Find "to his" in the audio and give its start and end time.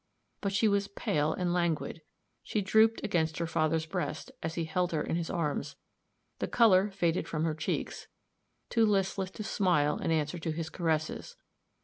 10.39-10.71